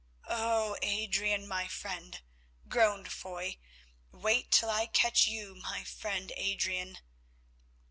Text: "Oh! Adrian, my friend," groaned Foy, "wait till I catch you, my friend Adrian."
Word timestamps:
"Oh! 0.27 0.77
Adrian, 0.81 1.47
my 1.47 1.67
friend," 1.67 2.21
groaned 2.67 3.11
Foy, 3.11 3.59
"wait 4.11 4.49
till 4.49 4.71
I 4.71 4.87
catch 4.87 5.27
you, 5.27 5.53
my 5.53 5.83
friend 5.83 6.33
Adrian." 6.37 6.97